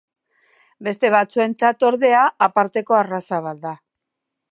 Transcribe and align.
Beste 0.87 1.11
batzuentzat 1.15 1.85
ordea 1.89 2.23
aparteko 2.47 2.97
arraza 3.01 3.43
bat 3.49 3.61
da. 3.67 3.75